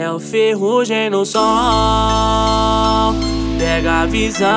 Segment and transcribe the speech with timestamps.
[0.00, 1.42] É o ferrugem no sol.
[3.58, 4.48] Pega a visão.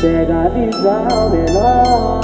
[0.00, 2.20] Pega a visão, menor,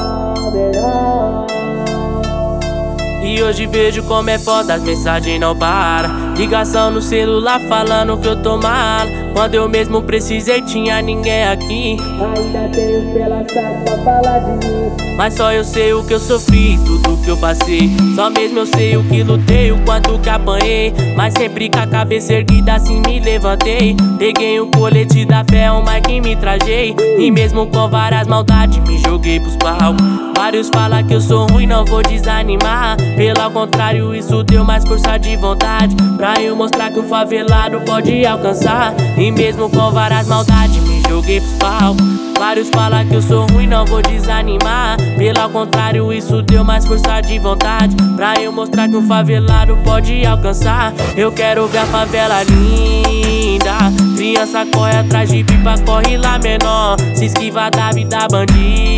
[3.54, 6.34] hoje vejo como é foda, as mensagens não param.
[6.34, 9.06] Ligação no celular falando que eu tô mal.
[9.32, 11.96] Quando eu mesmo precisei, tinha ninguém aqui.
[12.36, 15.04] Ainda tenho pela pra falar de mim.
[15.16, 17.88] Mas só eu sei o que eu sofri, tudo que eu passei.
[18.16, 20.92] Só mesmo eu sei o que lutei, o quanto que apanhei.
[21.16, 23.96] Mas sempre com a cabeça erguida, assim me levantei.
[24.18, 26.96] Peguei o colete da fé, o que me trajei.
[27.18, 30.04] E mesmo com várias maldades, me joguei pros palcos.
[30.36, 32.96] Vários falam que eu sou ruim, não vou desanimar.
[33.44, 35.94] Pelo contrário, isso deu mais força de vontade.
[36.16, 38.94] Pra eu mostrar que o favelado pode alcançar.
[39.18, 41.94] E mesmo com várias maldades, me joguei pros pau.
[42.38, 44.96] Vários falam que eu sou ruim, não vou desanimar.
[45.18, 47.94] Pelo contrário, isso deu mais força de vontade.
[48.16, 50.94] Pra eu mostrar que o favelado pode alcançar.
[51.14, 53.76] Eu quero ver a favela linda.
[54.16, 56.96] Criança corre atrás de pipa, corre lá menor.
[57.14, 58.93] Se esquiva da vida bandida.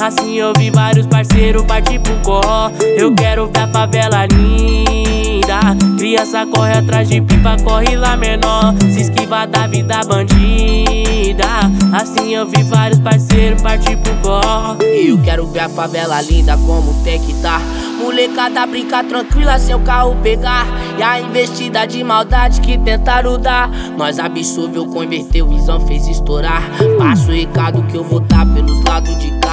[0.00, 2.70] Assim eu vi vários parceiros partir pro coró.
[2.96, 5.60] Eu quero ver a favela linda.
[5.98, 8.74] Criança corre atrás de pipa, corre lá menor.
[8.80, 11.46] Se esquiva da vida bandida.
[11.92, 14.76] Assim eu vi vários parceiros partir pro coró.
[14.80, 17.60] Eu quero ver a favela linda como tem que tá.
[17.98, 20.66] Molecada brinca tranquila sem o carro pegar.
[20.98, 23.70] E a investida de maldade que tentaram dar.
[23.96, 26.62] Nós absorveu, converteu, visão fez estourar.
[26.98, 29.45] Passo o recado que eu vou tá pelos lados de cá.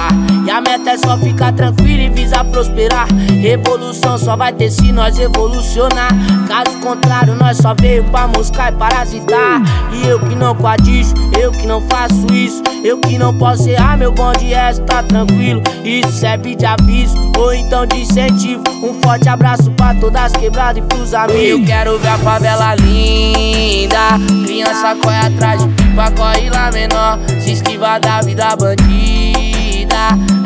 [0.46, 3.06] E a meta é só ficar tranquilo e visar prosperar.
[3.40, 6.10] Revolução só vai ter se nós evolucionar.
[6.46, 9.62] Caso contrário, nós só veio pra moscar e parasitar.
[9.92, 12.62] E eu que não coadijo, eu que não faço isso.
[12.84, 15.62] Eu que não posso errar, meu bonde é tá tranquilo.
[15.84, 18.62] Isso serve de aviso ou então de incentivo.
[18.82, 21.42] Um forte abraço pra todas quebradas e pros amigos.
[21.42, 24.18] Eu quero ver a favela linda.
[24.44, 27.18] Criança corre atrás de pipa, corre lá menor.
[27.40, 29.03] Se esquiva da vida bandida.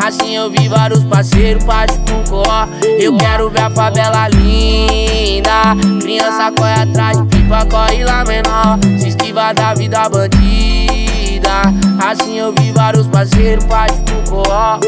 [0.05, 2.69] Assim eu vi vários parceiros parte pro coró.
[2.99, 5.77] Eu quero ver a favela linda.
[6.01, 8.79] Criança corre atrás pipa, corre lá menor.
[8.99, 11.63] Se esquiva da vida bandida.
[11.99, 14.79] Assim eu vi vários parceiros parte pro coró.